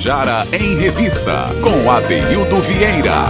[0.00, 3.26] Tabajara em Revista, com Adeildo Vieira.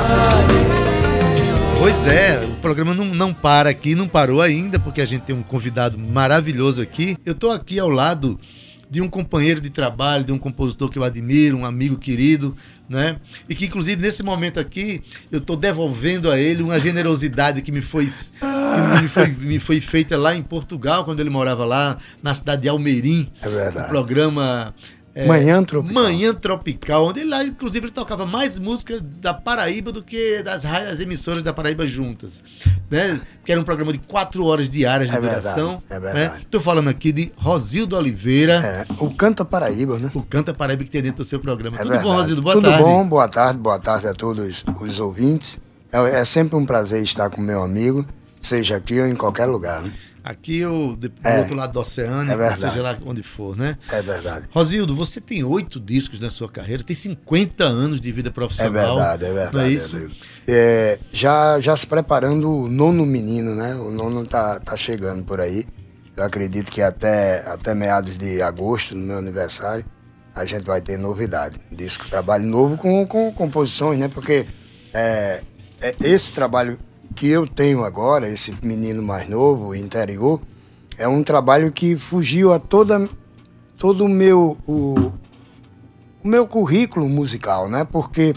[1.77, 5.35] Pois é, o programa não, não para aqui, não parou ainda, porque a gente tem
[5.35, 7.17] um convidado maravilhoso aqui.
[7.27, 8.39] Eu estou aqui ao lado
[8.89, 12.57] de um companheiro de trabalho, de um compositor que eu admiro, um amigo querido,
[12.89, 13.17] né?
[13.49, 17.83] E que, inclusive, nesse momento aqui, eu estou devolvendo a ele uma generosidade que me
[17.83, 22.33] foi, que me foi, me foi feita lá em Portugal, quando ele morava lá, na
[22.33, 23.29] cidade de Almeirim.
[23.43, 23.87] É verdade.
[23.87, 24.75] O programa
[25.21, 26.03] é, Manhã Tropical.
[26.03, 31.01] Manhã Tropical, onde lá, inclusive, ele tocava mais música da Paraíba do que das, das
[31.01, 32.43] emissoras da Paraíba juntas.
[32.91, 33.21] Né?
[33.45, 35.83] Que era um programa de quatro horas diárias de é duração.
[35.89, 36.43] Verdade, é verdade.
[36.43, 36.65] Estou né?
[36.65, 38.87] falando aqui de Rosildo Oliveira.
[38.91, 40.11] É, o Canta Paraíba, né?
[40.15, 41.77] O Canta Paraíba que tem dentro do seu programa.
[41.77, 42.09] É Tudo verdade.
[42.09, 42.43] bom, Rosildo?
[42.43, 42.83] Boa Tudo tarde.
[42.83, 45.61] Tudo bom, boa tarde, boa tarde a todos os ouvintes.
[45.93, 48.07] É, é sempre um prazer estar com meu amigo,
[48.41, 49.93] seja aqui ou em qualquer lugar, né?
[50.23, 53.79] Aqui ou do é, outro lado do oceano, é seja lá onde for, né?
[53.91, 54.49] É verdade.
[54.51, 58.83] Rosildo, você tem oito discos na sua carreira, tem 50 anos de vida profissional.
[58.83, 59.57] É verdade, é verdade.
[59.57, 60.11] Não é isso?
[60.47, 63.75] É, já, já se preparando o nono menino, né?
[63.75, 65.65] O nono tá, tá chegando por aí.
[66.17, 69.85] Eu acredito que até, até meados de agosto, no meu aniversário,
[70.35, 71.59] a gente vai ter novidade.
[71.73, 74.09] Disco, trabalho novo com, com composições, né?
[74.09, 74.47] Porque
[74.93, 75.43] é,
[75.81, 76.79] é esse trabalho
[77.21, 80.41] que eu tenho agora, esse menino mais novo, interior,
[80.97, 83.07] é um trabalho que fugiu a toda
[83.77, 85.13] todo o meu o,
[86.25, 87.85] o meu currículo musical, né?
[87.85, 88.33] Porque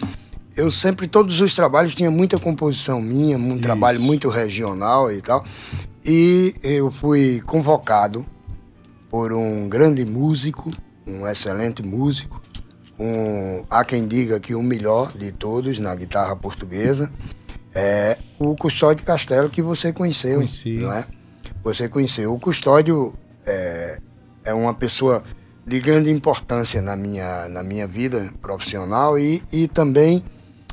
[0.53, 3.61] eu sempre todos os trabalhos tinha muita composição minha, um Isso.
[3.61, 5.45] trabalho muito regional e tal.
[6.05, 8.25] E eu fui convocado
[9.09, 10.73] por um grande músico,
[11.07, 12.41] um excelente músico,
[12.99, 17.09] um, há quem diga que o melhor de todos na guitarra portuguesa
[17.73, 20.75] é o Custódio Castelo que você conheceu, Conheci.
[20.75, 21.05] não é?
[21.63, 22.33] Você conheceu.
[22.33, 23.13] O Custódio
[23.45, 23.99] é,
[24.43, 25.23] é uma pessoa
[25.65, 30.23] de grande importância na minha, na minha vida profissional e, e também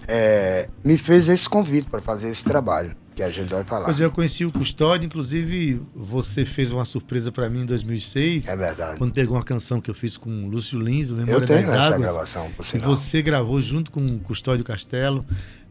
[0.08, 3.84] é, me fez esse convite para fazer esse trabalho que a gente vai falar.
[3.84, 8.48] Pois é, eu conheci o Custódio, inclusive você fez uma surpresa para mim em 2006.
[8.48, 8.98] É verdade.
[8.98, 11.60] Quando pegou uma canção que eu fiz com o Lúcio Lins, o Memória Eu tenho
[11.60, 12.90] essa Águas, gravação, por sinal.
[12.92, 15.24] E você gravou junto com o Custódio Castelo.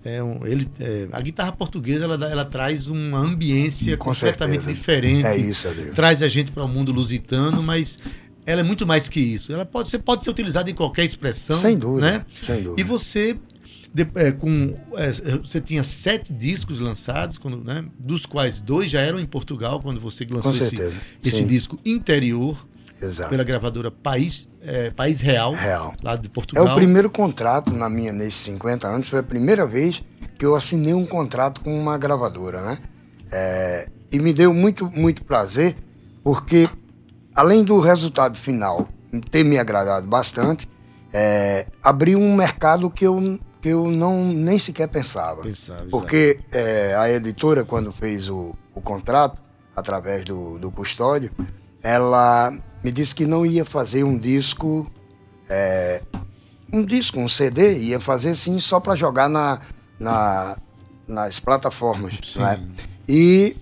[0.03, 4.73] É um, ele, é, a guitarra portuguesa ela, ela traz uma ambiência Com completamente certeza.
[4.73, 5.25] diferente.
[5.25, 5.93] É isso, Adil.
[5.93, 7.97] Traz a gente para o um mundo lusitano, mas
[8.45, 9.51] ela é muito mais que isso.
[9.51, 11.57] Ela pode ser, pode ser utilizada em qualquer expressão.
[11.57, 12.11] Sem dúvida.
[12.11, 12.25] Né?
[12.41, 12.79] Sem dúvida.
[12.79, 13.37] E você
[13.93, 19.01] de, é, com, é, você tinha sete discos lançados, quando, né, dos quais dois já
[19.01, 20.93] eram em Portugal, quando você lançou esse,
[21.23, 22.67] esse disco interior.
[23.01, 23.29] Exato.
[23.29, 26.67] pela gravadora País, é, País Real, Real, lá de Portugal.
[26.67, 30.03] É o primeiro contrato na minha, nesses 50 anos, foi a primeira vez
[30.37, 32.77] que eu assinei um contrato com uma gravadora, né?
[33.31, 35.75] É, e me deu muito, muito prazer,
[36.23, 36.67] porque
[37.35, 38.87] além do resultado final
[39.31, 40.67] ter me agradado bastante,
[41.13, 45.43] é, abriu um mercado que eu, que eu não nem sequer pensava.
[45.43, 49.41] pensava porque é, a editora, quando fez o, o contrato,
[49.75, 51.31] através do, do custódio,
[51.81, 52.53] ela
[52.83, 54.89] me disse que não ia fazer um disco,
[55.49, 56.01] é,
[56.71, 59.61] um disco, um CD, ia fazer sim só para jogar na,
[59.99, 60.57] na,
[61.07, 62.35] nas plataformas.
[62.35, 62.67] Né?
[63.07, 63.55] E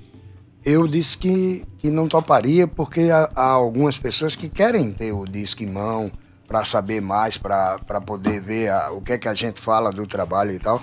[0.64, 5.26] eu disse que, que não toparia porque há, há algumas pessoas que querem ter o
[5.26, 6.12] disco em mão
[6.48, 10.08] para saber mais, para poder ver a, o que é que a gente fala do
[10.08, 10.82] trabalho e tal.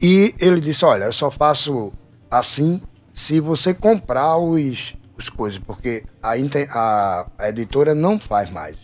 [0.00, 1.92] E ele disse, olha, eu só faço
[2.30, 2.82] assim
[3.14, 8.76] se você comprar os, as coisas, porque a, a, a, editora não faz mais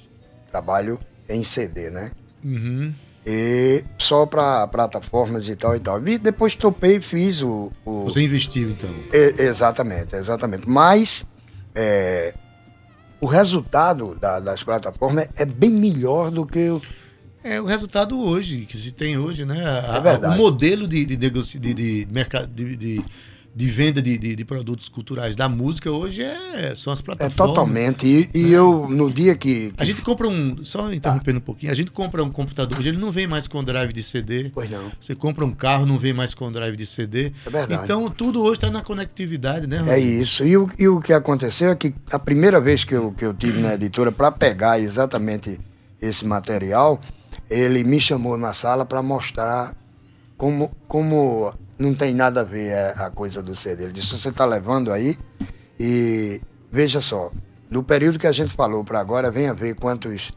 [0.50, 2.12] trabalho em CD, né?
[2.44, 2.94] Uhum.
[3.26, 6.06] E só para plataformas e tal e tal.
[6.06, 8.04] E depois topei e fiz o, o...
[8.04, 8.90] Você investiu, então?
[9.12, 10.68] E, exatamente, exatamente.
[10.68, 11.26] Mas
[11.74, 12.32] é,
[13.20, 16.80] o resultado da, das plataformas é bem melhor do que o.
[17.42, 19.64] É o resultado hoje, que se tem hoje, né?
[19.64, 20.34] A, é verdade.
[20.34, 22.48] o modelo de, de, de, de, de mercado.
[22.48, 23.04] de, de
[23.58, 27.34] de venda de, de, de, produtos culturais da música hoje é, são as plataformas.
[27.34, 28.06] É totalmente.
[28.06, 28.56] E, e é.
[28.56, 30.64] eu, no dia que, que, A gente compra um.
[30.64, 31.42] Só interrompendo ah.
[31.42, 34.00] um pouquinho, a gente compra um computador hoje, ele não vem mais com drive de
[34.04, 34.52] CD.
[34.54, 34.92] Pois não.
[35.00, 37.32] Você compra um carro, não vem mais com drive de CD.
[37.44, 37.82] É verdade.
[37.82, 39.96] Então tudo hoje está na conectividade, né, Rodrigo?
[39.96, 40.46] É isso.
[40.46, 43.34] E o, e o que aconteceu é que a primeira vez que eu, que eu
[43.34, 45.58] tive na editora para pegar exatamente
[46.00, 47.00] esse material,
[47.50, 49.74] ele me chamou na sala para mostrar
[50.36, 53.84] como, como não tem nada a ver a, é, a coisa do CD.
[53.84, 55.16] Ele disse: você está levando aí
[55.78, 56.40] e
[56.70, 57.30] veja só,
[57.70, 60.32] do período que a gente falou para agora, venha ver quantos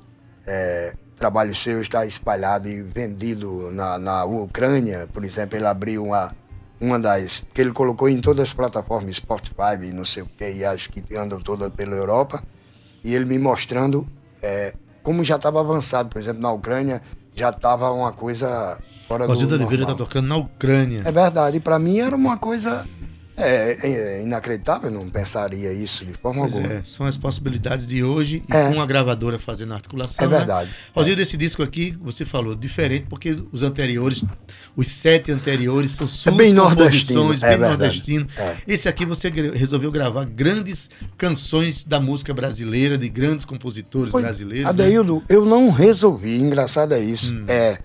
[0.45, 6.35] é, trabalhos seus está espalhado e vendido na, na Ucrânia, por exemplo, ele abriu uma,
[6.79, 10.51] uma das que ele colocou em todas as plataformas Spotify e não sei o que,
[10.51, 12.43] e acho que andam toda pela Europa,
[13.03, 14.07] e ele me mostrando
[14.41, 14.73] é,
[15.03, 17.01] como já estava avançado, por exemplo, na Ucrânia,
[17.33, 18.77] já estava uma coisa
[19.11, 19.95] fora Rosito do Oliveira normal.
[19.95, 21.01] está tocando na Ucrânia.
[21.05, 22.85] É verdade, para mim era uma coisa
[23.37, 26.73] é, é inacreditável, eu não pensaria isso de forma Pois alguma.
[26.73, 28.69] é, são as possibilidades de hoje e É.
[28.71, 30.23] com a gravadora fazendo a articulação.
[30.25, 30.37] É né?
[30.37, 30.71] verdade.
[30.93, 34.23] Rosildo, esse disco aqui, você falou, diferente, porque os anteriores,
[34.75, 38.27] os sete anteriores são suas É bem nordestino, é bem nordestino.
[38.37, 38.57] É.
[38.67, 44.65] Esse aqui você resolveu gravar grandes canções da música brasileira, de grandes compositores Oi, brasileiros.
[44.65, 44.69] né?
[44.69, 47.33] Adeildo, eu não resolvi, engraçado é isso.
[47.33, 47.45] Hum.
[47.47, 47.79] É,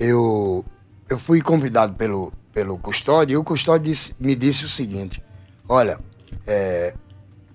[0.00, 0.64] eu,
[1.12, 5.22] eu fui convidado pelo, pelo Custódio e o Custódio disse- me disse o seguinte:
[5.68, 5.98] olha,
[6.46, 6.94] é,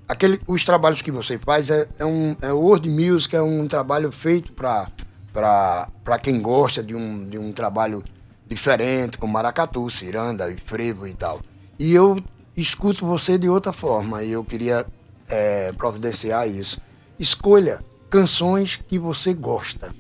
[0.08, 4.12] aquele, os trabalhos que você faz é, é um é world music, é um trabalho
[4.12, 8.04] feito para quem gosta de um, de um trabalho
[8.48, 11.42] diferente, com maracatu, ciranda e frevo e tal.
[11.80, 12.22] E eu
[12.56, 14.86] escuto você de outra forma e eu queria
[15.28, 16.80] é, providenciar isso.
[17.20, 19.94] Escolha canções que você gosta.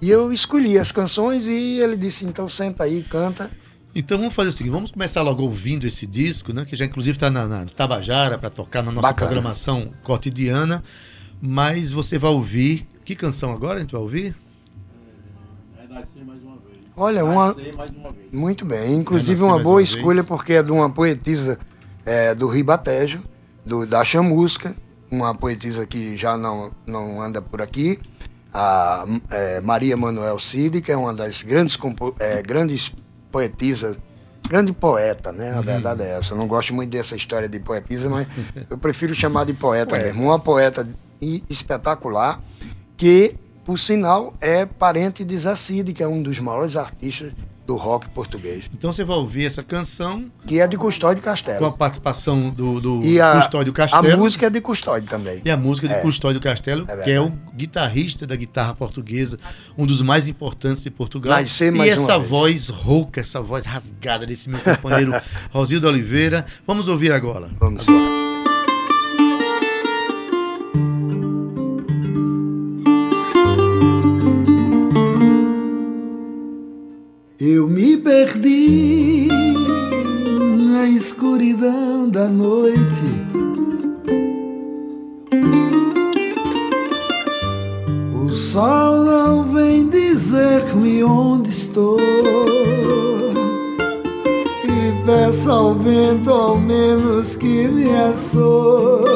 [0.00, 3.50] E eu escolhi as canções e ele disse, então senta aí, canta.
[3.94, 6.66] Então vamos fazer o seguinte, vamos começar logo ouvindo esse disco, né?
[6.66, 9.30] Que já inclusive está na, na Tabajara para tocar na nossa Bacana.
[9.30, 10.84] programação cotidiana.
[11.40, 12.86] Mas você vai ouvir.
[13.04, 14.36] Que canção agora a gente vai ouvir?
[16.96, 17.54] Olha, uma,
[18.32, 18.96] muito bem.
[18.96, 19.90] Inclusive uma mais boa uma vez.
[19.90, 21.58] escolha porque é de uma poetisa
[22.04, 23.22] é, do Ribatejo,
[23.64, 24.74] do, da Chamusca,
[25.10, 27.98] uma poetisa que já não, não anda por aqui,
[28.52, 31.78] a é, Maria Manuel Cid, que é uma das grandes,
[32.18, 32.92] é, grandes
[33.30, 33.98] poetisas,
[34.48, 35.52] grande poeta, né?
[35.52, 36.32] A verdade é essa.
[36.34, 38.26] Eu não gosto muito dessa história de poetisa, mas
[38.70, 40.24] eu prefiro chamar de poeta mesmo.
[40.24, 40.88] Uma poeta
[41.20, 42.42] espetacular
[42.96, 47.32] que, por sinal, é parente de Zé Cid, que é um dos maiores artistas
[47.66, 51.32] do rock português, Então você vai ouvir essa canção que é de Custódio com a
[51.32, 51.72] Castelo.
[51.72, 54.18] participação do, do E a, Custódio a Castelo.
[54.18, 55.42] música é de Custódio também.
[55.44, 56.00] E a música de É.
[56.00, 59.38] Custódio Castelo, É que é o guitarrista da guitarra portuguesa,
[59.76, 61.38] um dos mais importantes de Portugal.
[61.40, 62.30] Nascer e mais uma essa vez.
[62.30, 65.12] voz rouca, essa voz rasgada desse meu companheiro
[65.50, 66.46] Rosildo Oliveira.
[66.66, 67.50] Vamos ouvir agora.
[67.58, 68.15] Vamos lá.
[77.48, 79.28] Eu me perdi
[80.66, 83.04] na escuridão da noite.
[88.12, 92.00] O sol não vem dizer-me onde estou.
[94.64, 99.06] E peço ao vento ao menos que me açoite.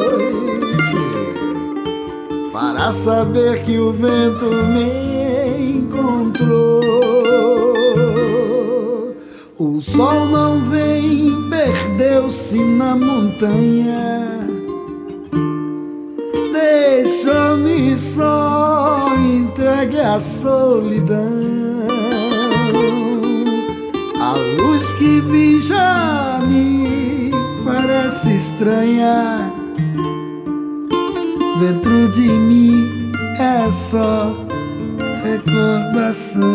[2.53, 6.70] Para saber que o vento me encontrou.
[9.63, 14.39] O sol não vem, perdeu-se na montanha.
[16.51, 21.29] Deixa-me só entregue à solidão.
[24.19, 27.29] A luz que vi já me
[27.63, 29.53] parece estranha.
[31.59, 34.35] Dentro de mim é só
[35.23, 36.49] recordação.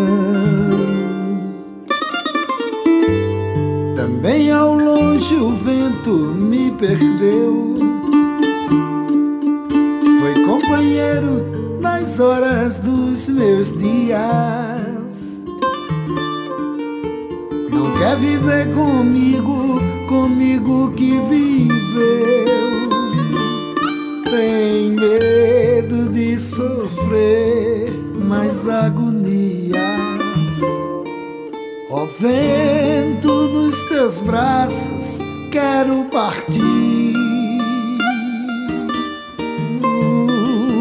[4.27, 7.79] Também ao longe o vento me perdeu.
[10.19, 15.45] Foi companheiro nas horas dos meus dias.
[17.71, 22.89] Não quer viver comigo, comigo que viveu.
[24.25, 29.26] Tem medo de sofrer mais agonias.
[31.99, 37.15] Ó vento nos teus braços, quero partir.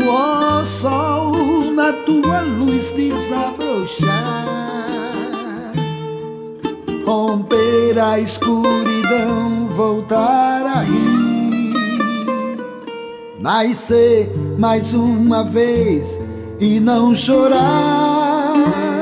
[0.09, 4.11] Ó sol, na tua luz desabrochar.
[7.05, 11.75] Romper a escuridão, voltar a rir.
[13.39, 14.29] Nascer
[14.59, 16.19] mais uma vez
[16.59, 18.94] e não chorar.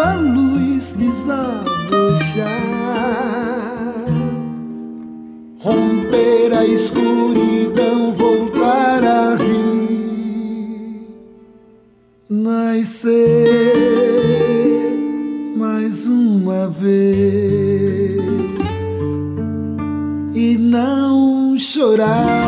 [0.00, 2.46] Tua luz desabrochar,
[5.58, 11.06] romper a escuridão, voltar a rir,
[12.30, 13.74] nascer
[15.54, 18.22] mais uma vez
[20.34, 22.40] e não chorar.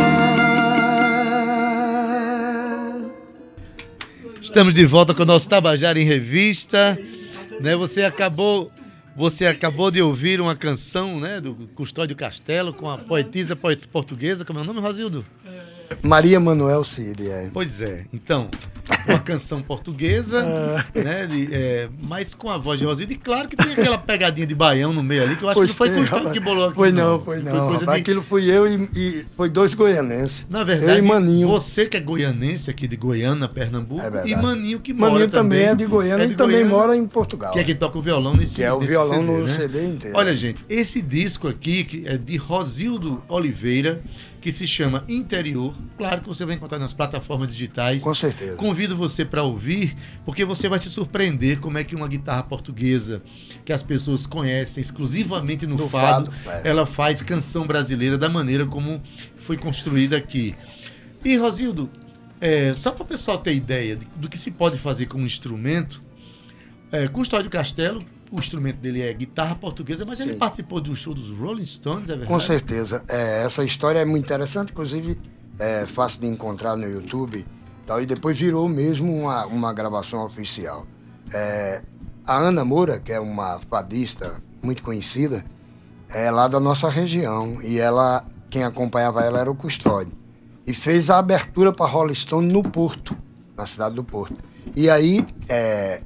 [4.41, 6.99] Estamos de volta com o nosso Tabajara em Revista.
[7.61, 7.77] Né?
[7.77, 8.71] Você acabou
[9.15, 14.59] você acabou de ouvir uma canção né, do Custódio Castelo com a poetisa portuguesa, como
[14.59, 15.23] é o nome, Rosildo?
[16.03, 17.51] Maria Manuel Cid, é.
[17.53, 18.07] Pois é.
[18.11, 18.49] Então,
[19.09, 20.43] uma canção portuguesa,
[20.95, 21.27] né?
[21.27, 23.13] De, é, mas com a voz de Rosildo.
[23.13, 25.73] E claro que tem aquela pegadinha de baião no meio ali, que eu acho Pois
[25.73, 26.75] que não foi Custódio que bolou aqui.
[26.77, 27.53] Foi não, foi não.
[27.69, 30.47] coisa rapaz, de- Aquilo fui eu e, e foi dois goianenses.
[30.51, 31.49] Na verdade, eu e Maninho.
[31.49, 35.65] você que é goianense aqui de Goiânia, Pernambuco, É e Maninho que mora Maninho também
[35.65, 37.53] é de Goiânia é de e também Goiânia, mora em Portugal.
[37.53, 39.51] Que é quem toca o violão nesse Que é o violão CD, no né?
[39.51, 40.17] CD inteiro.
[40.17, 44.03] Olha, gente, esse disco aqui que é de Rosildo Oliveira,
[44.41, 45.73] que se chama Interior.
[45.97, 48.03] Claro que você vai encontrar nas plataformas digitais.
[48.03, 48.57] Com certeza.
[48.57, 53.23] Convido você para ouvir, porque você vai se surpreender como é que uma guitarra portuguesa,
[53.65, 56.69] que as pessoas conhecem exclusivamente no Do fado, fado, é.
[56.71, 59.03] ela faz canção brasileira da maneira como
[59.39, 60.55] foi construída aqui.
[61.25, 61.89] E, Rosildo,
[62.41, 65.27] é, só para o pessoal ter ideia de- do que se pode fazer com um
[65.27, 66.03] instrumento,
[66.91, 70.39] é, Custódio Castelo, o instrumento dele é guitarra portuguesa, mas ele Sim.
[70.39, 72.29] participou de um show dos Rolling Stones, é verdade?
[72.29, 73.05] Com certeza.
[73.09, 75.19] É, essa história é muito interessante, inclusive
[75.59, 77.45] é fácil de encontrar no YouTube
[77.87, 80.87] tal, e depois virou mesmo uma, uma gravação oficial.
[81.33, 81.83] É,
[82.27, 85.45] a Ana Moura, que é uma fadista muito conhecida,
[86.09, 90.12] é lá da nossa região e ela, quem acompanhava ela era o Custódio.
[90.67, 93.17] E fez a abertura para Rolling Stone no Porto,
[93.57, 94.37] na cidade do Porto.
[94.77, 96.03] E aí, é,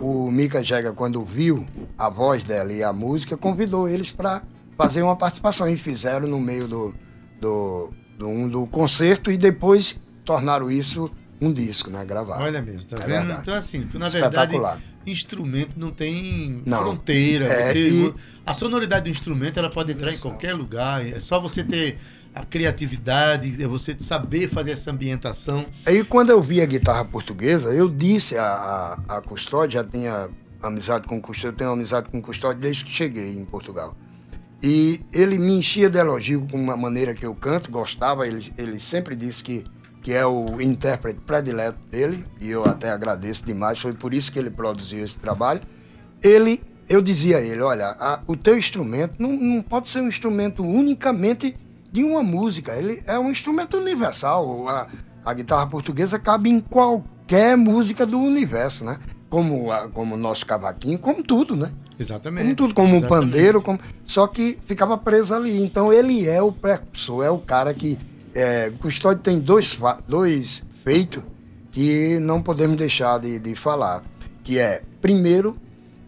[0.00, 4.42] o Mika Jagger, quando viu a voz dela e a música, convidou eles para
[4.76, 5.66] fazer uma participação.
[5.66, 6.94] E fizeram no meio do,
[7.40, 12.04] do, do, um- do concerto e depois tornaram isso um disco, né?
[12.04, 12.42] Gravado.
[12.42, 13.18] Olha mesmo, tá É vendo?
[13.20, 13.40] verdade.
[13.42, 14.56] Então, assim, porque, na verdade,
[15.06, 16.78] instrumento não tem Não.
[16.82, 17.46] fronteira.
[17.46, 18.14] É, Você- e-
[18.44, 21.04] A sonoridade do instrumento ela pode entrar em qualquer lugar.
[21.04, 21.98] É só você ter
[22.32, 25.66] a criatividade, é você saber fazer essa ambientação.
[25.84, 30.28] Aí quando eu vi a guitarra portuguesa, eu disse a, a, a Custódio, já tinha
[30.62, 33.96] amizade com o Custódio, eu tenho amizade com o Custódio desde que cheguei em Portugal.
[34.62, 38.80] E ele me enchia de elogio com uma maneira que eu canto, gostava, ele, ele
[38.80, 39.64] sempre disse que,
[40.06, 44.38] que é o intérprete predileto dele, e eu até agradeço demais, foi por isso que
[44.38, 45.60] ele produziu esse trabalho.
[46.22, 50.06] Ele, eu dizia a ele, olha, a- o teu instrumento não, não pode ser um
[50.06, 51.56] instrumento unicamente
[51.90, 54.86] de uma música, ele é um instrumento universal, a,
[55.24, 58.98] a guitarra portuguesa cabe em qualquer música do universo, né?
[59.28, 61.72] Como, a- como o nosso cavaquinho, como tudo, né?
[61.98, 62.44] Exatamente.
[62.44, 63.26] Como tudo, como um Exatamente.
[63.32, 63.80] pandeiro, como...
[64.04, 65.60] só que ficava preso ali.
[65.60, 67.98] Então ele é o precursor, é o cara que.
[68.36, 71.22] É, Custódio tem dois, dois feitos
[71.72, 74.04] que não podemos deixar de, de falar.
[74.44, 75.56] Que é, primeiro,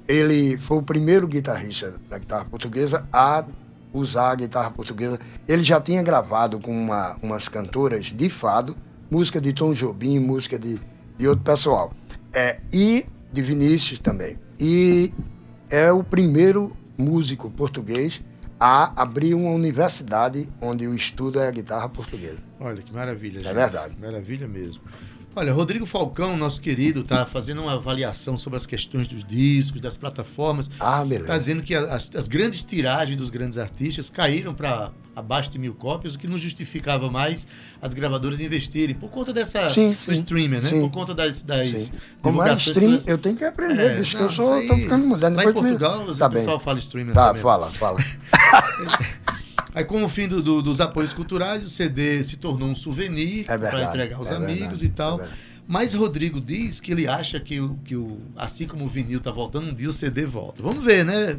[0.06, 3.46] ele foi o primeiro guitarrista da guitarra portuguesa a
[3.94, 5.18] usar a guitarra portuguesa.
[5.48, 8.76] Ele já tinha gravado com uma, umas cantoras de fado,
[9.10, 10.78] música de Tom Jobim, música de,
[11.16, 11.94] de outro pessoal.
[12.34, 14.38] É, e de Vinícius também.
[14.60, 15.14] E
[15.70, 18.20] é o primeiro músico português
[18.60, 22.42] a abrir uma universidade onde o estudo é a guitarra portuguesa.
[22.58, 23.40] Olha que maravilha.
[23.40, 23.54] gente.
[23.54, 23.96] verdade.
[24.00, 24.82] Maravilha mesmo.
[25.38, 29.96] Olha, Rodrigo Falcão, nosso querido, tá fazendo uma avaliação sobre as questões dos discos, das
[29.96, 30.68] plataformas.
[30.80, 31.38] Ah, beleza.
[31.38, 36.16] dizendo que as, as grandes tiragens dos grandes artistas caíram para abaixo de mil cópias,
[36.16, 37.46] o que não justificava mais
[37.80, 40.12] as gravadoras investirem, por conta dessa Sim, sim.
[40.14, 40.68] streamer, né?
[40.68, 40.80] Sim.
[40.80, 41.92] Por conta das, das Sim.
[42.20, 45.06] Como é stream, pelas- eu tenho que aprender, É, que eu sou, tô aí- ficando
[45.06, 45.36] moderno.
[45.36, 46.38] Lá em me- Portugal, tá o bem.
[46.40, 47.42] pessoal fala streamer Tá, também.
[47.42, 47.98] fala, fala.
[49.78, 53.44] Aí, com o fim do- do- dos apoios culturais, o CD se tornou um souvenir
[53.48, 55.20] É para entregar aos é amigos verdade, e tal.
[55.20, 55.28] é.
[55.68, 59.30] Mas Rodrigo diz que ele acha que, o, que o, assim como o vinil tá
[59.30, 60.60] voltando, um dia o CD volta.
[60.64, 61.38] Vamos ver, né?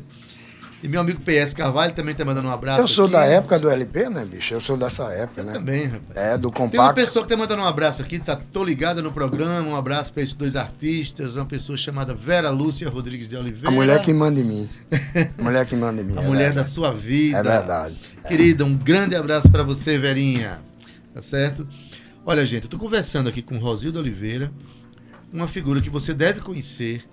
[0.82, 2.82] E meu amigo PS Carvalho também tá mandando um abraço.
[2.82, 3.14] Eu sou aqui.
[3.14, 4.54] da época do LP, né, bicho?
[4.54, 5.54] Eu sou dessa época, né?
[5.54, 6.16] Também, rapaz.
[6.16, 6.96] É, do Tem uma compacto.
[6.96, 10.24] pessoa que tá mandando um abraço aqui, tá, tô ligada no programa, um abraço para
[10.24, 13.68] esses dois artistas, uma pessoa chamada Vera Lúcia Rodrigues de Oliveira.
[13.68, 14.70] A mulher que manda em mim.
[15.38, 16.16] A mulher que manda em mim.
[16.18, 16.70] A é mulher da verdade.
[16.70, 17.38] sua vida.
[17.38, 18.00] É verdade.
[18.26, 20.62] Querida, um grande abraço para você, Verinha.
[21.14, 21.68] Tá certo?
[22.26, 24.52] Olha, gente, eu tô conversando aqui com Rosildo Oliveira,
[25.34, 27.04] uma figura que você deve conhecer,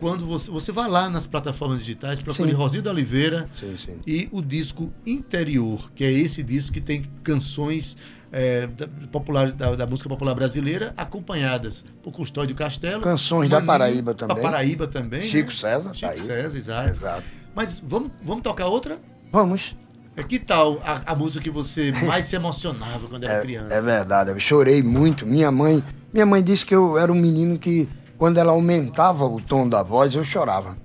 [0.00, 2.50] quando você, você vai lá nas plataformas digitais, procure.
[2.52, 4.00] Rosildo Oliveira Sim, sim.
[4.06, 7.96] e o disco Interior, que é esse disco que tem canções
[8.32, 13.02] é, da, popular, da, da música popular brasileira acompanhadas por Custódio Castelo.
[13.02, 14.36] Canções da Paraíba também.
[14.36, 15.22] Da Paraíba também.
[15.22, 15.54] Chico né?
[15.56, 16.18] César, Chico tá aí.
[16.20, 16.88] César, exato.
[16.88, 17.22] Exato.
[17.54, 18.98] Mas vamos, vamos tocar outra?
[19.30, 19.76] Vamos.
[20.16, 23.74] É, Que tal a, a música que você mais se emocionava quando era É, criança?
[23.74, 25.26] é verdade, eu chorei muito.
[25.26, 27.88] Minha mãe, minha mãe disse que eu era um menino que,
[28.20, 30.76] quando ela aumentava o tom da voz, eu chorava.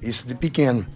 [0.00, 0.86] Isso de pequeno.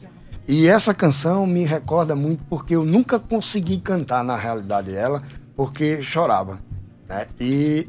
[0.47, 5.25] E essa canção me recorda muito porque eu nunca consegui cantar na realidade ela,
[5.57, 6.61] porque chorava.
[7.09, 7.27] Né?
[7.41, 7.89] E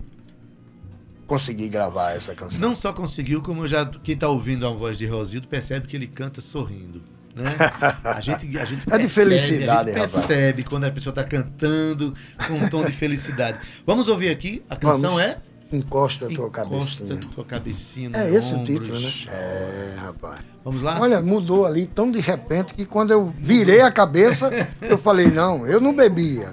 [1.27, 2.59] consegui gravar essa canção.
[2.59, 6.07] Não só conseguiu, como já quem está ouvindo a voz de Rosildo percebe que ele
[6.07, 7.03] canta sorrindo.
[7.35, 7.43] Né?
[8.03, 10.25] A gente, a gente É de felicidade, a gente rapaz.
[10.25, 12.15] percebe quando a pessoa está cantando
[12.47, 13.59] com um tom de felicidade.
[13.85, 15.21] Vamos ouvir aqui, a canção Vamos.
[15.21, 15.39] é
[15.71, 17.19] Encosta a tua Encosta cabecinha.
[17.35, 18.73] tua cabecinha É esse o ombro.
[18.73, 19.13] título, né?
[19.27, 20.39] É, rapaz.
[20.65, 20.99] Vamos lá?
[20.99, 24.49] Olha, mudou ali tão de repente que quando eu virei a cabeça,
[24.81, 26.49] eu falei, não, eu não bebia.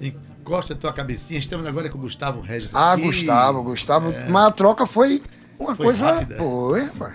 [0.00, 1.38] Encosta tua cabecinha.
[1.38, 2.70] Estamos agora com o Gustavo Regis.
[2.74, 3.04] Ah, aqui.
[3.04, 4.12] Gustavo, Gustavo.
[4.30, 5.22] Mas a troca foi
[5.58, 6.12] uma Foi coisa.
[6.12, 6.36] rápida.
[6.36, 7.14] Foi, rapaz.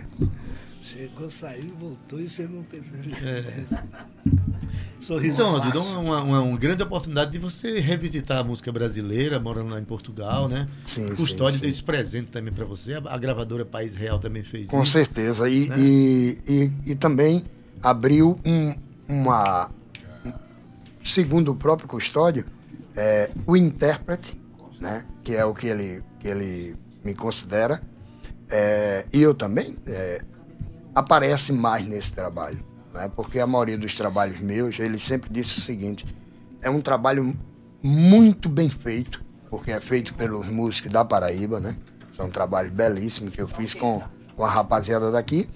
[1.21, 2.91] Chegou, saiu, voltou e você não pensou.
[3.23, 3.63] É.
[4.99, 5.71] Sorriso Então, fácil.
[5.81, 9.83] Rosildo, uma, uma, uma grande oportunidade de você revisitar a música brasileira, morando lá em
[9.85, 10.67] Portugal, né?
[10.85, 11.73] Sim, O Custódio sim, deu sim.
[11.73, 12.93] esse presente também para você.
[12.93, 14.91] A, a gravadora País Real também fez Com isso.
[14.91, 15.49] certeza.
[15.49, 15.75] E, Né?
[15.79, 17.43] e, e, e também
[17.81, 18.75] abriu um,
[19.07, 19.69] uma.
[20.25, 20.33] um-
[21.03, 22.45] Segundo o próprio Custódio,
[22.95, 24.39] é, o intérprete,
[24.79, 25.03] né?
[25.23, 27.81] Que é o que ele, que ele me considera.
[28.51, 29.75] é, e eu também.
[29.87, 30.21] é,
[30.93, 32.59] aparece mais nesse trabalho.
[32.93, 33.09] Né?
[33.15, 36.05] Porque a maioria dos trabalhos meus, ele sempre disse o seguinte:
[36.61, 37.35] é um trabalho
[37.83, 41.75] muito bem feito, porque é feito pelos músicos da Paraíba, né?
[42.11, 44.01] São um trabalho belíssimo que eu fiz com,
[44.35, 45.47] com a rapaziada daqui.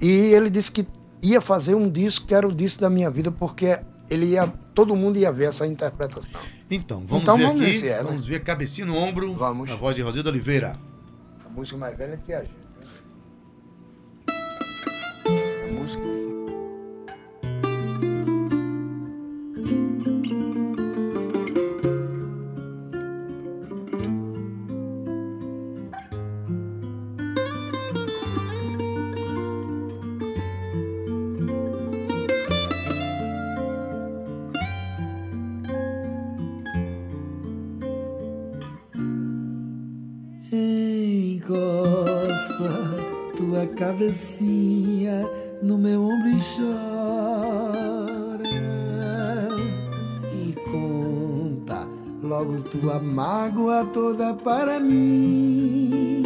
[0.00, 0.86] E ele disse que
[1.22, 4.94] ia fazer um disco que era o disco da minha vida, porque ele ia, todo
[4.94, 6.38] mundo ia ver essa interpretação.
[6.70, 7.70] Então, vamos Então, ver vamos aqui.
[7.72, 8.02] ver se é, né?
[8.02, 9.34] Vamos ver cabecinha no ombro.
[9.34, 9.70] Vamos.
[9.70, 10.78] A voz de Rosildo Oliveira.
[11.44, 12.65] A música mais velha que a gente.
[52.76, 56.25] Tua mágoa toda para mim.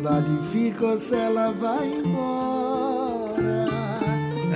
[0.00, 3.66] Saudade fica ou se ela vai embora.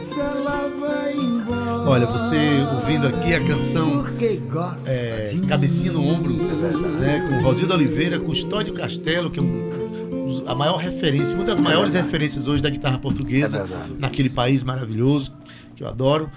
[0.02, 1.88] Se ela vai embora.
[1.88, 2.37] Olha, você
[2.74, 5.24] ouvindo aqui a canção Porque gosta é.
[5.48, 11.35] Cabecinha no Ombro, né, com Rosildo Oliveira, Custódio Castelo, que é um- a maior referência,
[11.35, 15.33] uma das maiores referências hoje da guitarra portuguesa, É naquele país maravilhoso,
[15.74, 16.30] que eu adoro.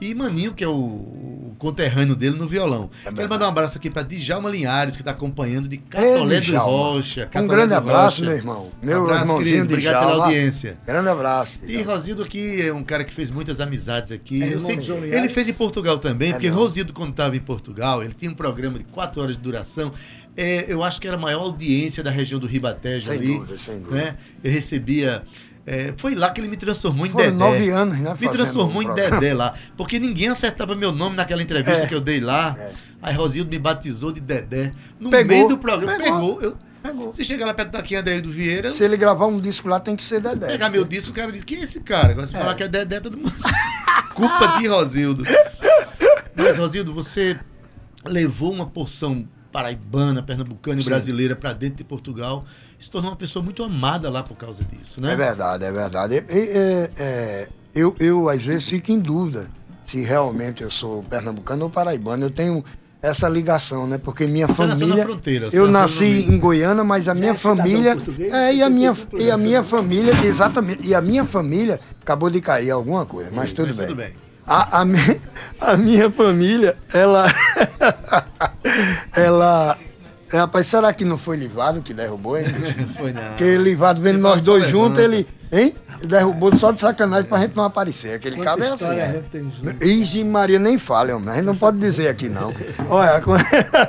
[0.00, 2.88] E Maninho, que é o, o conterrâneo dele no violão.
[3.02, 3.28] Quero verdade.
[3.28, 6.72] mandar um abraço aqui para Djalma Linhares, que está acompanhando de Catolé do Djalma.
[6.72, 7.22] Rocha.
[7.24, 8.22] Um Catolé grande do abraço, Rocha.
[8.30, 8.70] meu irmão.
[8.82, 9.74] Meu abraço, irmãozinho querido.
[9.74, 10.24] Obrigado pela Djalma.
[10.24, 10.78] audiência.
[10.86, 11.58] Grande abraço.
[11.62, 11.92] E Djalma.
[11.94, 14.42] Rosildo aqui é um cara que fez muitas amizades aqui.
[14.42, 14.78] É, Eu sei-
[15.12, 16.62] ele fez em Portugal também, É porque mesmo.
[16.62, 19.92] Rosildo, quando estava em Portugal, ele tinha um programa de quatro horas de duração.
[20.36, 23.34] É, eu acho que era a maior audiência da região do Ribatejo Sem ali.
[23.34, 23.96] dúvida, sem dúvida.
[23.96, 24.16] Né?
[24.42, 25.22] Ele recebia.
[25.66, 27.36] É, foi lá que ele me transformou em Foram Dedé.
[27.38, 28.94] nove anos, né, Me transformou em.
[28.94, 29.54] Dedé lá.
[29.76, 32.54] Porque ninguém acertava meu nome naquela entrevista É, que eu dei lá.
[32.58, 32.72] é.
[33.02, 34.72] Aí Rosildo me batizou de Dedé.
[34.98, 35.96] No Pegou, meio do programa.
[35.96, 36.36] pegou.
[36.36, 36.42] Pegou.
[36.42, 37.12] Eu, Pegou.
[37.12, 39.94] Se chegar lá perto da Quinha do Vieira, Se ele gravar um disco lá, tem
[39.94, 40.46] que ser Dedé.
[40.46, 42.10] pegar meu disco, o cara diz, quem é esse cara?
[42.12, 43.32] Agora se falar que é Dedé, todo mundo.
[44.14, 45.22] Culpa de Rosildo.
[46.36, 47.38] Mas, Rosildo, você
[48.04, 52.44] levou uma porção paraibana, pernambucana e brasileira para dentro de Portugal.
[52.80, 55.12] Se tornou uma pessoa muito amada lá por causa disso, né?
[55.12, 56.14] É verdade, é verdade.
[56.30, 59.50] E- é- é, eu, eu, às vezes, fico em dúvida
[59.84, 62.24] se realmente eu sou pernambucano ou paraibano.
[62.24, 62.64] Eu tenho
[63.02, 63.98] essa ligação, né?
[63.98, 65.04] Porque minha Você nasceu família.
[65.06, 66.32] na eu nasci no meio.
[66.32, 67.96] em Goiânia, mas a minha é família.
[67.96, 70.86] português, É, e a minha, e a minha família, exatamente.
[70.88, 73.86] E a minha família acabou de cair alguma coisa, mas tudo mas bem.
[73.88, 74.12] tudo bem.
[74.46, 75.20] A, a, mi-
[75.60, 77.26] a minha família, ela.
[79.14, 79.78] ela.
[80.32, 82.46] É, Rapaz, será que não foi Livado que derrubou, hein?
[82.50, 82.88] bicho?
[82.98, 83.22] Foi não.
[83.30, 85.26] Porque Livado vendo nós dois juntos, ele.
[85.52, 85.74] Hein?
[86.02, 88.14] Derrubou só de sacanagem pra gente não aparecer.
[88.14, 88.86] Aquele Quanta cabo é assim.
[88.86, 89.22] É.
[89.84, 91.28] Ixi, Maria, nem fale, homem.
[91.28, 92.54] A gente não pode dizer aqui, não.
[92.88, 93.20] Olha,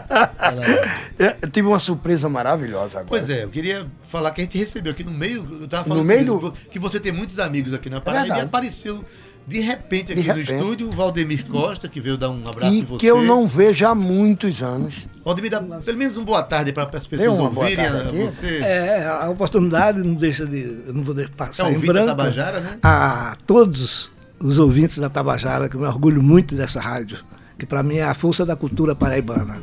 [1.42, 3.08] eu tive uma surpresa maravilhosa agora.
[3.08, 6.02] Pois é, eu queria falar que a gente recebeu aqui no meio, eu tava falando
[6.02, 8.48] No meio assim, do- que você tem muitos amigos aqui na Paraíba e verdade.
[8.48, 9.06] apareceu
[9.48, 10.54] de repente De aqui no repente.
[10.54, 12.98] estúdio o Valdemir Costa, que veio dar um abraço E em você.
[13.00, 15.08] que eu não vejo há muitos anos.
[15.24, 17.98] Pode me dar pelo menos um boa tarde para as pessoas uma boa ouvirem tarde
[18.00, 18.18] a- aqui?
[18.24, 18.58] você.
[18.58, 20.84] É, a oportunidade não deixa de.
[20.88, 22.08] Eu não vou deixar É passar em ouvinte da branco.
[22.18, 22.78] Tabajara, né?
[22.82, 27.20] A todos os ouvintes da Tabajara, que eu me orgulho muito dessa rádio,
[27.60, 29.58] que para mim é a força da cultura paraibana.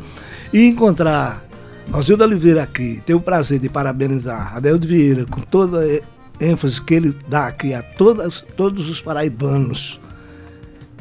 [0.52, 1.44] E encontrar
[1.90, 6.00] Rosildo Oliveira aqui, ter o prazer de parabenizar Adeldo Vieira com toda a
[6.40, 10.00] ênfase que ele dá aqui a todas, todos os paraibanos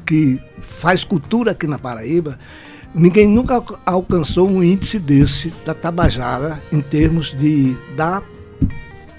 [0.06, 2.40] que faz cultura aqui na Paraíba,
[2.96, 8.24] ninguém nunca alca- alcançou um índice desse da Tabajara em termos de dar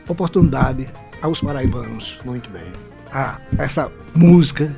[0.09, 0.89] oportunidade
[1.21, 2.63] aos paraibanos Muito bem.
[3.13, 4.75] a essa música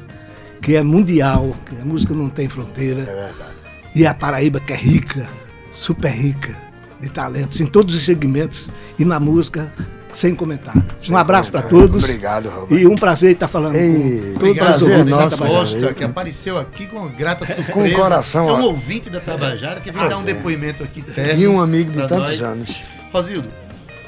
[0.61, 3.55] que é mundial, que a música não tem É fronteira, verdade.
[3.95, 5.29] e a Paraíba que é rica,
[5.71, 6.57] super rica
[7.01, 9.73] de talentos em todos os segmentos e na música
[10.13, 10.85] sem comentário.
[11.03, 12.03] Sem um abraço para todos.
[12.03, 12.75] Obrigado, Roberto.
[12.79, 15.61] E um prazer estar falando Ei, com todos Obrigado, prazer os é nosso, Tabajara.
[15.61, 15.95] Costa, Tabajara.
[15.95, 17.73] que apareceu aqui com uma grata surpresa.
[17.73, 21.05] Com o coração, É um ouvinte da Tabajara que veio dar um depoimento aqui
[21.39, 22.43] E um amigo de tantos nós.
[22.43, 22.83] anos.
[23.13, 23.49] Rosildo,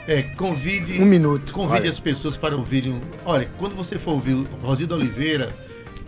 [0.06, 1.00] é, convide.
[1.00, 1.52] Um minuto.
[1.52, 1.90] Convide Olha.
[1.90, 3.00] as pessoas para ouvirem.
[3.24, 5.50] Olha, quando você for ouvir o Rosildo Oliveira,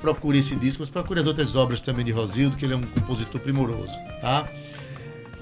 [0.00, 2.82] procure esse disco, mas procure as outras obras também de Rosildo, que ele é um
[2.82, 4.46] compositor primoroso, tá?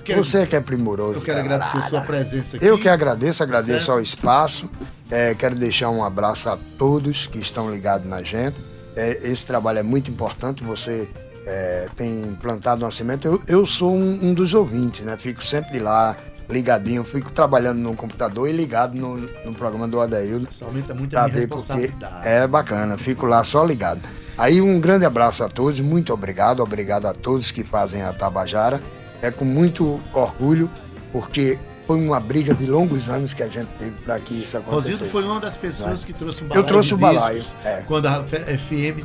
[0.05, 1.19] Quero- Você que é primoroso.
[1.19, 2.65] Eu quero agradecer a sua presença aqui.
[2.67, 3.93] Eu que agradeço, agradeço Certo.
[3.93, 4.69] ao espaço.
[5.11, 8.57] É, quero deixar um abraço a todos que estão ligados na gente.
[8.97, 10.63] É, esse trabalho é muito importante.
[10.65, 11.09] Você
[11.47, 13.27] é, tem plantado uma semente.
[13.27, 15.17] Eu, eu sou um, um dos ouvintes, né?
[15.17, 16.17] Fico sempre lá,
[16.49, 17.05] ligadinho.
[17.05, 20.49] Fico trabalhando no computador e ligado no, no programa do Adaildo.
[20.51, 21.91] Isso aumenta muito a minha ver porque
[22.25, 24.01] é bacana, fico lá só ligado.
[24.37, 28.81] Aí um grande abraço a todos, muito obrigado, obrigado a todos que fazem a Tabajara.
[29.23, 30.69] É com muito orgulho,
[31.13, 34.99] porque foi uma briga de longos anos que a gente teve para que isso acontecesse.
[35.03, 36.67] Rosildo foi uma das pessoas que trouxe um Eu balaio.
[36.67, 37.83] trouxe de o balaio, é.
[37.87, 39.05] Quando a FM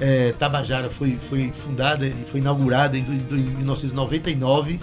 [0.00, 4.80] é, Tabajara foi, foi fundada e foi inaugurada em, em 1999.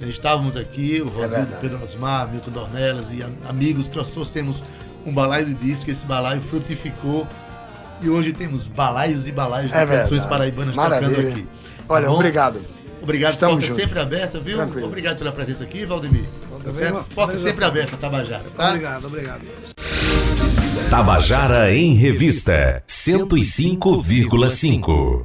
[0.00, 1.60] Nós estávamos aqui, o Rosildo, É verdade.
[1.60, 4.62] Pedro Osmar, Milton Dornelas e amigos, trouxemos
[5.04, 7.26] um balaio de disco, esse balaio frutificou.
[8.00, 10.28] E hoje temos balaios e balaios de É canções verdade.
[10.28, 11.10] paraibanas Maravilha.
[11.14, 11.42] tocando aqui.
[11.42, 12.14] Tá Olha, bom?
[12.14, 12.60] obrigado.
[13.02, 13.82] Obrigado, Estamos porta juntos.
[13.84, 14.56] sempre aberta, viu?
[14.56, 14.86] Tranquilo.
[14.86, 16.24] Obrigado pela presença aqui, Valdemir.
[16.64, 17.14] Tá certo?
[17.14, 18.68] Porta sempre aberta, Tabajara, tá?
[18.68, 19.40] Obrigado, obrigado.
[20.88, 25.20] Tabajara em Revista 105,5.